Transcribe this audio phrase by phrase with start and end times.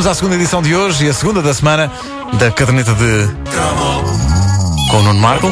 [0.00, 1.92] Vamos à segunda edição de hoje e a segunda da semana
[2.38, 3.28] da caderneta de.
[4.90, 5.46] Com o Nuno Marco.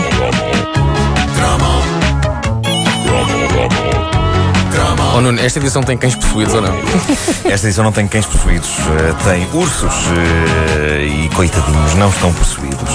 [5.14, 6.72] Oh, Nuno, esta edição tem cães possuídos ou não?
[7.44, 12.94] Esta edição não tem cães possuídos, eh, tem ursos eh, e coitadinhos não estão possuídos.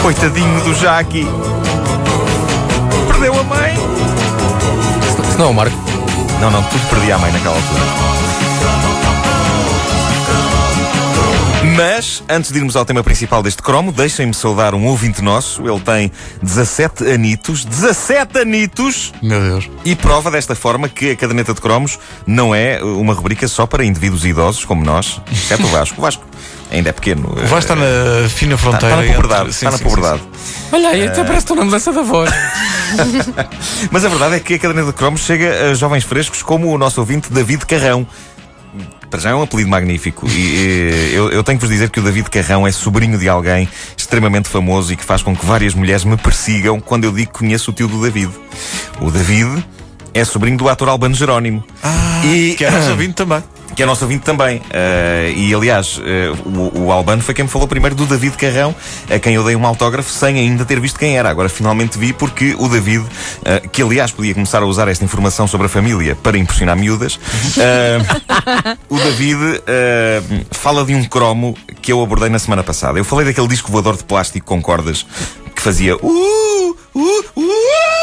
[0.00, 1.26] Coitadinho do Jaqui.
[3.08, 3.74] Perdeu a mãe.
[5.32, 5.76] Se não o Marco.
[6.40, 8.13] Não, não, tudo perdi a mãe naquela altura.
[11.74, 15.66] Mas, antes de irmos ao tema principal deste cromo, deixem-me saudar um ouvinte nosso.
[15.68, 17.64] Ele tem 17 anitos.
[17.64, 19.12] 17 anitos!
[19.20, 19.68] Meu Deus.
[19.84, 23.84] E prova desta forma que a caderneta de cromos não é uma rubrica só para
[23.84, 25.98] indivíduos idosos como nós, exceto o Vasco.
[25.98, 26.24] O Vasco
[26.70, 27.30] ainda é pequeno.
[27.32, 28.94] O Vasco está na fina Está, fronteira.
[28.94, 29.50] está na puberdade.
[29.50, 30.22] está na puberdade.
[30.72, 32.30] Olha aí, até parece que estou na mudança da voz.
[33.90, 36.78] Mas a verdade é que a caderneta de cromos chega a jovens frescos como o
[36.78, 38.06] nosso ouvinte David Carrão.
[39.10, 40.26] Para já é um apelido magnífico.
[40.28, 43.68] E eu, eu tenho que vos dizer que o David Carrão é sobrinho de alguém
[43.96, 47.38] extremamente famoso e que faz com que várias mulheres me persigam quando eu digo que
[47.38, 48.32] conheço o tio do David.
[49.00, 49.64] O David
[50.14, 51.64] é sobrinho do ator Albano Jerónimo.
[52.24, 53.42] e, Que é nosso ouvinte também.
[53.74, 54.62] que é nosso ouvinte também.
[54.70, 58.74] Eh, e aliás, eh, o, o Albano foi quem me falou primeiro do David Carrão,
[59.10, 61.28] a quem eu dei um autógrafo sem ainda ter visto quem era.
[61.28, 63.04] Agora finalmente vi porque o David,
[63.44, 67.18] eh, que aliás podia começar a usar esta informação sobre a família para impressionar miúdas,
[68.88, 69.62] o David
[70.50, 72.98] fala de um cromo que eu abordei na semana passada.
[72.98, 75.04] Eu falei daquele disco voador de plástico com cordas
[75.54, 77.93] que fazia uh, uh, uh.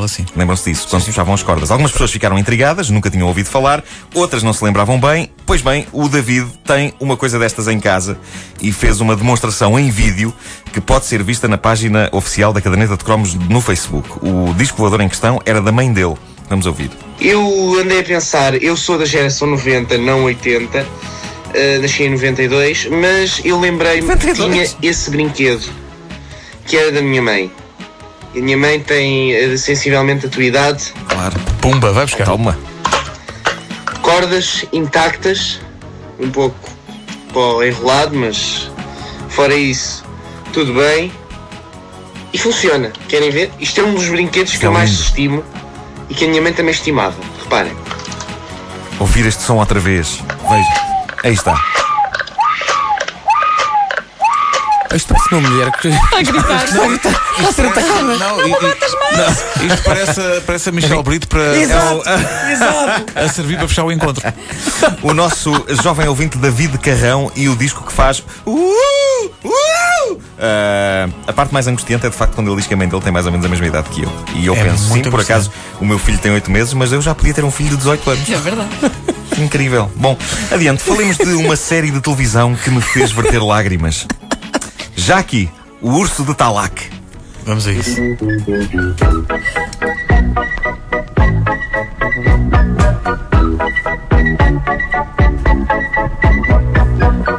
[0.00, 0.24] Qual assim.
[0.34, 1.70] Lembram-se disso, quando se puxavam as cordas.
[1.70, 3.84] Algumas pessoas ficaram intrigadas, nunca tinham ouvido falar,
[4.14, 5.30] outras não se lembravam bem.
[5.44, 8.18] Pois bem, o David tem uma coisa destas em casa
[8.62, 10.32] e fez uma demonstração em vídeo
[10.72, 14.08] que pode ser vista na página oficial da Caderneta de Cromos no Facebook.
[14.22, 16.14] O disco voador em questão era da mãe dele.
[16.48, 16.90] Vamos ouvir.
[17.20, 20.86] Eu andei a pensar, eu sou da geração 90, não 80,
[21.52, 24.50] eh, nasci em 92, mas eu lembrei-me que 92?
[24.72, 25.70] tinha esse brinquedo,
[26.66, 27.52] que era da minha mãe.
[28.34, 31.38] E a minha mãe tem eh, sensivelmente a tua idade, Claro.
[31.60, 32.24] Pumba, vai buscar.
[32.24, 32.56] Toma.
[34.02, 35.60] cordas intactas,
[36.18, 36.56] um pouco
[37.32, 38.70] pó enrolado, mas
[39.28, 40.04] fora isso,
[40.52, 41.12] tudo bem.
[42.32, 42.92] E funciona.
[43.08, 43.50] Querem ver?
[43.58, 45.02] Isto é um dos brinquedos que é eu mais lindo.
[45.02, 45.44] estimo
[46.08, 47.16] e que a minha mãe também estimava.
[47.42, 47.76] Reparem.
[49.00, 50.20] Ouvir este som outra vez.
[50.48, 50.80] Veja.
[51.24, 51.54] Aí está.
[54.94, 55.88] Isto parece uma mulher que.
[56.16, 56.64] A gritar.
[56.64, 58.02] Está a ser atacada.
[58.16, 63.56] Não, e- e- não, isto parece, a- parece a Michelle Brito para, a, a servir
[63.58, 64.22] para fechar o encontro.
[65.02, 65.52] O nosso
[65.82, 68.22] jovem ouvinte David Carrão e o disco que faz.
[68.44, 68.74] Uh,
[69.44, 70.20] uh.
[70.38, 73.02] Ah, a parte mais angustiante é de facto quando ele diz que a mãe dele
[73.02, 74.12] tem mais ou menos a mesma idade que eu.
[74.34, 77.00] E eu É penso, sim, por acaso o meu filho tem 8 meses, mas eu
[77.00, 78.30] já podia ter um filho de 18 anos.
[78.30, 78.68] É verdade.
[79.38, 79.90] Incrível.
[79.96, 80.16] Bom,
[80.50, 84.06] adiante, falemos de uma série de televisão que me fez verter lágrimas.
[85.14, 85.50] Aqui,
[85.82, 86.88] o urso de Talak.
[87.44, 87.96] Vamos a isso.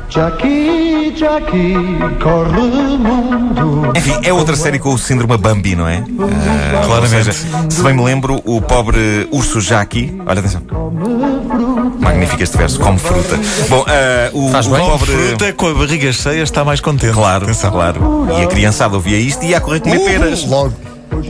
[0.10, 1.74] Jackie, Jackie,
[2.22, 3.94] corre mundo.
[3.96, 6.04] Enfim, é outra série com o síndrome Bambi, não é?
[6.04, 7.28] Ah, Claramente.
[7.28, 10.14] ou seja, se bem me lembro, o pobre urso Jackie.
[10.26, 10.62] Olha atenção.
[12.22, 13.36] Magnífico este verso, come fruta.
[13.68, 14.80] Bom, ah, o, Faz o bem.
[14.86, 15.12] pobre.
[15.12, 17.14] Fruta com a barriga cheia está mais contente.
[17.14, 17.72] Claro, Atenção.
[17.72, 18.28] claro.
[18.40, 20.46] E a criançada ouvia isto e ia a correr comer peras.
[20.46, 20.72] Logo.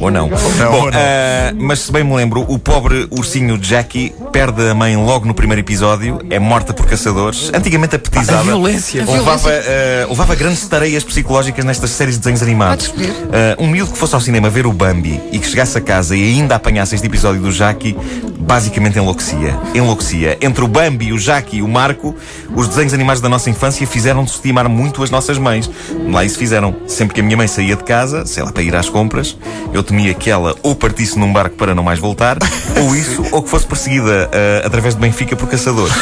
[0.02, 0.28] Ou não.
[0.30, 1.00] não, Bom, ou não.
[1.00, 5.34] ah, mas se bem me lembro, o pobre ursinho Jackie perde a mãe logo no
[5.34, 8.40] primeiro episódio, é morta por caçadores, antigamente apetizada.
[8.40, 9.04] A violência.
[9.06, 12.94] Levava, ah, levava grandes tareias psicológicas nestas séries de desenhos animados.
[13.32, 16.16] Ah, um miúdo que fosse ao cinema ver o Bambi e que chegasse a casa
[16.16, 17.96] e ainda apanhasse este episódio do Jackie,
[18.40, 19.58] basicamente enlouquecia.
[19.74, 20.38] Enlouquecia.
[20.42, 22.16] Entre o Bambi, o Jackie e o Marco,
[22.56, 25.70] os desenhos animados da nossa infância fizeram-nos estimar muito as nossas mães.
[26.10, 26.76] Lá isso fizeram.
[26.88, 29.38] Sempre que a minha mãe saía de casa, sei lá, para ir às compras,
[29.74, 32.38] eu temia que ela ou partisse num barco para não mais voltar,
[32.82, 35.94] ou isso, ou que fosse perseguida ah, através de Benfica por caçadores.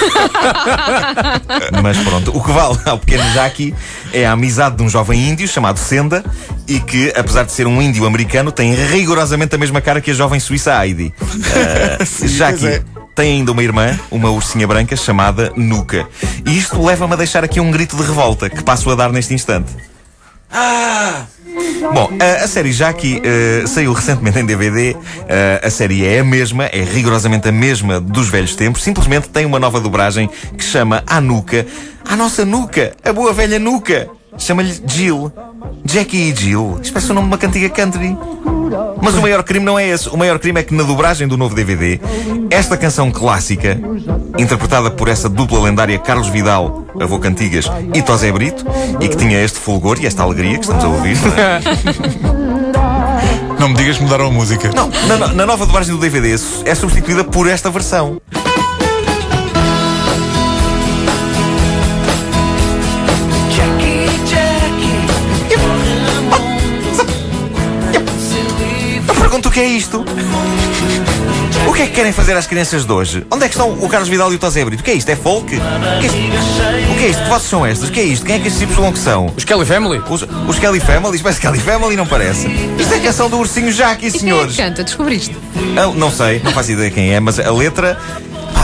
[1.81, 3.73] Mas pronto, o que vale ao pequeno Jackie
[4.13, 6.23] é a amizade de um jovem índio chamado Senda
[6.67, 10.13] e que, apesar de ser um índio americano, tem rigorosamente a mesma cara que a
[10.13, 11.13] jovem suíça Heidi.
[11.49, 12.59] Uh, Jackie.
[12.59, 12.83] pois é.
[13.15, 16.07] Tem ainda uma irmã, uma ursinha branca chamada Nuka.
[16.45, 19.33] E isto leva-me a deixar aqui um grito de revolta que passo a dar neste
[19.33, 19.71] instante.
[21.81, 24.95] Bom, a, a série Jackie eh, saiu recentemente em DVD.
[25.27, 28.83] Eh, a série é a mesma, é rigorosamente a mesma dos velhos tempos.
[28.83, 31.65] Simplesmente tem uma nova dobragem que chama a Nuca.
[32.05, 34.09] A nossa Nuca, a boa velha Nuca.
[34.37, 35.31] Chama-lhe Jill.
[35.85, 36.79] Jackie e Jill.
[36.93, 38.15] Parece o nome de uma cantiga country.
[39.01, 40.09] Mas o maior crime não é esse.
[40.09, 41.99] O maior crime é que na dobragem do novo DVD,
[42.49, 43.79] esta canção clássica,
[44.37, 48.65] interpretada por essa dupla lendária Carlos Vidal, avô Cantigas, e Tosé Brito,
[48.99, 51.17] e que tinha este fulgor e esta alegria que estamos a ouvir.
[51.21, 52.49] não é?
[53.59, 54.71] Não me digas que mudaram a música.
[54.73, 56.33] Não, na, na nova dobragem do DVD
[56.65, 58.21] é substituída por esta versão.
[69.59, 70.05] Que é isto?
[71.67, 73.27] O que é que querem fazer às crianças de hoje?
[73.29, 74.79] Onde é que estão o Carlos Vidal e o Tosé Brito?
[74.79, 75.09] O que é isto?
[75.09, 75.53] É folk?
[75.53, 75.59] O
[75.99, 76.91] que é isto?
[76.93, 77.23] O que é isto?
[77.23, 77.89] Que vozes são estas?
[77.89, 78.25] O que é isto?
[78.25, 79.33] Quem é que estes tipos de que são?
[79.35, 80.01] Os Kelly Family?
[80.09, 81.19] Os, os Kelly Family?
[81.19, 82.47] Parece Kelly Family, não parece?
[82.47, 84.55] Isto é a canção do Ursinho Jaque, E quem é senhores.
[84.55, 84.81] que canta?
[84.81, 85.35] Descobriste?
[85.75, 87.97] Ah, não sei, não faço ideia quem é, mas a letra.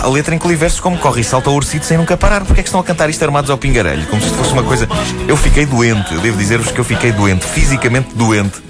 [0.02, 2.46] A letra inclui versos como corre e salta o ursito sem nunca parar.
[2.46, 4.06] Porque é que estão a cantar isto armados ao pingarelho?
[4.08, 4.88] Como se isto fosse uma coisa.
[5.28, 8.62] Eu fiquei doente, eu devo dizer-vos que eu fiquei doente, fisicamente doente,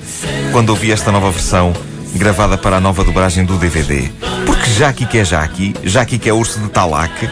[0.52, 1.72] quando ouvi esta nova versão
[2.18, 4.10] gravada para a nova dobragem do DVD.
[4.46, 7.30] Porque Jaqui que é Jaqui, Jaqui que é urso de Talac,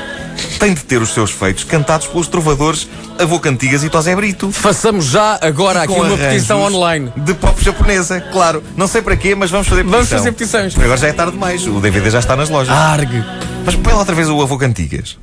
[0.59, 2.87] tem de ter os seus feitos cantados pelos trovadores
[3.19, 4.51] Avô Cantigas e Tosé Brito.
[4.51, 7.11] Façamos já agora aqui Com uma petição online.
[7.15, 8.63] De pop japonesa, claro.
[8.75, 9.99] Não sei para quê, mas vamos fazer petição.
[9.99, 10.73] Vamos fazer petições.
[10.73, 11.65] Porque agora já é tarde demais.
[11.67, 12.75] O DVD já está nas lojas.
[12.75, 13.23] Argue.
[13.65, 15.17] Mas põe lá outra vez o Avô Cantigas.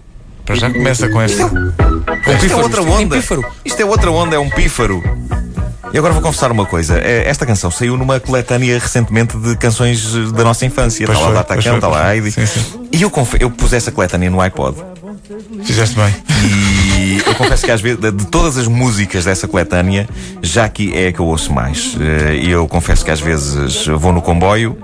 [0.45, 1.45] Para já começa com esta.
[1.45, 3.17] Isto é pífaro, outra isto é onda.
[3.17, 3.45] pífaro.
[3.65, 5.03] Isto é outra onda, é um pífaro.
[5.92, 6.98] E agora vou confessar uma coisa.
[7.00, 11.04] É, Esta canção saiu numa coletânea recentemente de canções eh, da nossa infância.
[11.04, 12.31] Está lá Datacão, está lá Heidi.
[12.31, 12.46] foi.
[12.46, 12.88] Sim, sim.
[12.92, 13.10] E eu,
[13.40, 14.76] eu pus essa coletânea no iPod.
[15.65, 16.15] Fizeste bem.
[16.44, 20.09] E eu confesso que às vezes, de todas as músicas dessa coletânea,
[20.43, 21.97] já que é a que eu ouço mais.
[22.00, 24.77] Eh, E eu confesso que às vezes vou no comboio,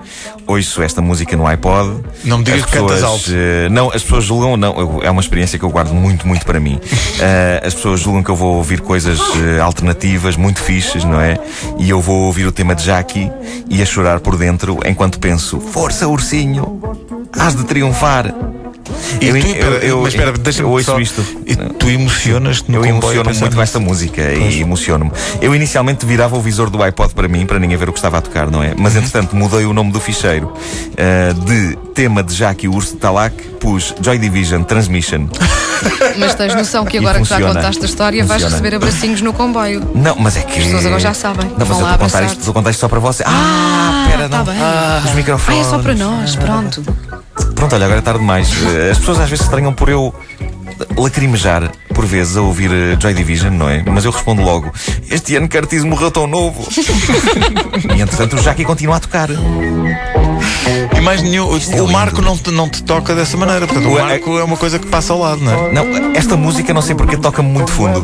[0.45, 2.01] ouço esta música no iPod.
[2.23, 3.31] Não me digas As que cantas pessoas, alto.
[3.33, 6.59] eh, Não, as pessoas julgam, não, é uma experiência que eu guardo muito, muito para
[6.59, 6.79] mim.
[7.19, 9.19] Eh, as pessoas julgam que eu vou ouvir coisas
[9.61, 11.37] alternativas, muito fixes, não é?
[11.79, 13.31] E eu vou ouvir o tema de Jackie
[13.69, 16.79] e a chorar por dentro enquanto penso: Força, ursinho!
[17.37, 18.33] Has de triunfar!
[19.19, 20.99] E Eu- tu, eu- eu- mas espera, deixa-me ouço só.
[20.99, 21.23] isto.
[21.45, 25.11] E tu emocionas-te no Eu comboio emociono pensando muito com esta música e emociono-me.
[25.41, 28.17] Eu inicialmente virava o visor do iPod para mim, para ninguém ver o que estava
[28.17, 28.73] a tocar, não é?
[28.77, 28.99] Mas Uhum.
[28.99, 30.53] entretanto mudei o nome do ficheiro
[30.97, 35.27] ah, de tema de Jackie Urso de Talac, pus Joy Division Transmission.
[36.17, 38.63] Mas tens noção que agora que já contaste a história vais Funciona.
[38.63, 39.83] receber abracinhos no comboio.
[39.93, 40.57] Não, mas é que.
[40.59, 41.45] As pessoas agora já sabem.
[41.49, 43.23] Não, mas Vão eu a contar isto, estou a contar isto só para você.
[43.27, 44.45] Ah, pera, tá não.
[44.45, 44.55] bem.
[44.55, 44.61] Os
[45.11, 45.67] Ah, microfones.
[45.67, 46.83] é só para nós, pronto.
[47.57, 48.49] Pronto, olha, agora é tarde demais.
[48.75, 50.13] Eh, As pessoas às vezes estranham por eu
[50.95, 53.83] lacrimejar por vezes a ouvir eh, Joy Division, não é?
[53.83, 54.71] Mas eu respondo logo:
[55.09, 56.67] Este ano Curtis morreu tão novo.
[57.97, 59.29] e entretanto o Jackie continua a tocar.
[60.97, 61.47] E mais nenhum.
[61.47, 63.65] O Marco não te, não te toca dessa maneira.
[63.67, 65.71] Portanto, o O- Marco é uma coisa que passa ao lado, não é?
[65.71, 68.03] Não, esta música não sei porque toca-me muito fundo.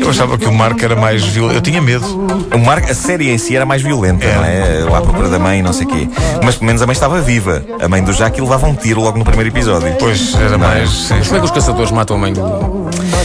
[0.00, 1.56] Eu achava que o Marco era mais violento.
[1.56, 2.06] Eu tinha medo.
[2.54, 4.34] O Mar a série em si era mais violenta, É.
[4.36, 4.90] não é?
[4.90, 6.08] Lá à procura da mãe, não sei o quê.
[6.44, 7.64] Mas pelo menos a mãe estava viva.
[7.80, 9.94] A mãe do Jackie levava um tiro logo no primeiro episódio.
[9.98, 10.90] Pois era mais.
[10.90, 12.40] sim, Como é que os caçadores matam a mãe do.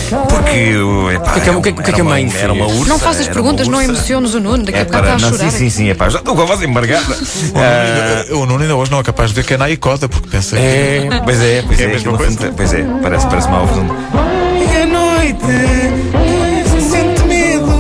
[0.09, 1.15] Porque.
[1.15, 2.03] Epá, O que é que a- o que é que- o que é que a
[2.03, 2.77] mãe era uma fez?
[2.80, 4.63] ursa, Não faças perguntas, não emociones o Nuno.
[4.65, 5.00] Daqui É a para.
[5.00, 5.51] está a Não, chorar.
[5.51, 5.89] sim, sim, sim.
[5.89, 7.15] Epá, já estou com a voz embargada.
[7.56, 10.27] Ah, O Nuno ainda hoje não é capaz de ver que é na Icoda, porque
[10.30, 10.62] pensa que.
[10.62, 11.07] É.
[11.24, 11.86] Pois é, pois É é.
[11.86, 12.38] a mesma coisa?
[12.38, 13.65] fundo- Pois é, parece, parece mal.
[13.65, 17.71] E à noite, sente medo.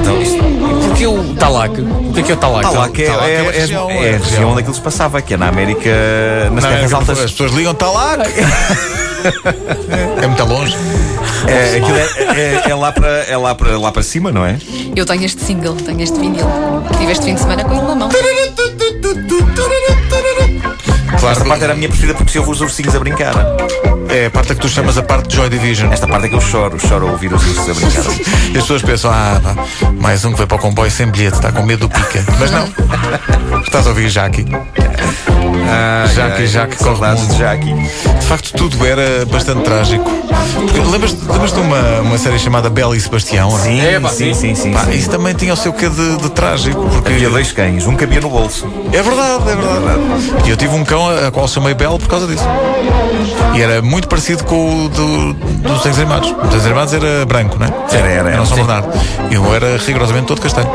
[0.00, 0.40] Então, isto.
[0.88, 1.80] Porque o Talac.
[1.80, 2.62] O que é que é o Talac?
[2.62, 4.80] Talac é, Talac é, é a é, região, é é a região onde aquilo se
[4.80, 5.90] passava, que é na América,
[6.52, 7.18] nas Não, terras é, altas.
[7.20, 8.16] As pessoas ligam, está lá.
[10.22, 10.76] é muito longe.
[11.46, 14.58] É, aquilo é, é- é lá para é lá para lá para cima, não é?
[14.94, 16.46] Eu tenho este single, tenho este vinil.
[16.98, 18.08] Tive este fim de semana com ele na mão.
[21.18, 23.34] Claro, Esta parte era a minha preferida porque se ouve os ursinhos a brincar.
[24.08, 25.92] é a parte que tu chamas a parte de Joy Division.
[25.92, 28.04] Esta parte é que eu choro, choro a ouvir os ursos a brincar.
[28.52, 29.54] E as pessoas pensam, ah, pá,
[30.00, 32.24] mais um que vai para o comboio sem bilhete, está com medo do pica.
[32.38, 33.60] Mas não.
[33.60, 34.46] Estás a ouvir Jackie.
[36.14, 37.72] Jackie, Jackie corre o saudades de Jackie.
[37.74, 40.10] De facto, tudo era bastante trágico.
[40.90, 43.50] Lembras- Lembras-te de uma, uma série chamada Bela e Sebastião?
[43.58, 44.72] Sim, É, pá, sim, sim, sim.
[44.72, 44.92] Pá, sim.
[44.92, 46.80] isso também tinha o seu quê de, de trágico.
[46.88, 48.66] Porque Havia dois cães, um cabia no bolso.
[48.92, 50.00] É verdade, é verdade.
[50.46, 52.44] E eu tive um cão a, a qual chamei Belo por causa disso.
[53.54, 56.28] E era muito parecido com o do, dos desenhos animados.
[56.30, 57.70] Os desenhos animados era branco, não é?
[57.92, 58.30] Era, era, era.
[58.30, 58.56] Era o São.
[58.56, 58.88] Bernardo.
[59.30, 60.68] E o meu era rigorosamente todo castanho.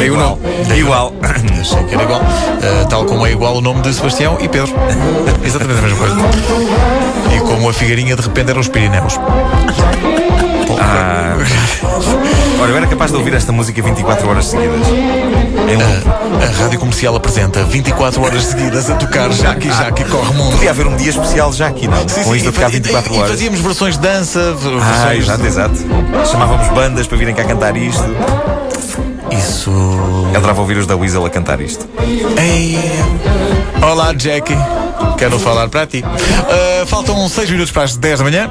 [0.00, 0.38] Eu não.
[0.76, 1.12] Igual.
[1.60, 2.20] Achei que era igual.
[2.20, 4.72] Uh, tal como é igual o nome de Sebastião e Pedro.
[5.44, 6.16] Exatamente a mesma coisa.
[7.34, 9.18] E como a Figueirinha de repente eram os Pirineus.
[10.80, 11.36] Ah.
[12.60, 14.86] Olha, eu era capaz de ouvir esta música 24 horas seguidas.
[14.88, 16.08] Em loop.
[16.42, 20.52] A rádio comercial apresenta 24 horas seguidas a tocar Jaque e Jaque corre mundo.
[20.52, 22.08] Podia haver um dia especial já aqui, não?
[22.08, 23.30] Sim, Com sim, isto a e ficar fazia- 24 e- E horas.
[23.30, 25.74] fazíamos versões de dança, Ah, versões exato, exato.
[26.30, 28.02] Chamávamos bandas para virem cá cantar isto.
[29.36, 29.70] Isso.
[30.36, 31.88] Adorava ouvir os da Weasel a cantar isto.
[32.38, 32.78] Ei.
[33.82, 34.56] Olá, Jackie.
[35.18, 36.04] Quero falar para ti.
[36.04, 38.50] Ah, faltam 6 minutos para as 10 da manhã.